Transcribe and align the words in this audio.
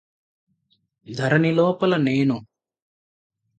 ధరణిలోపల 1.07 1.93
నేను 1.97 2.37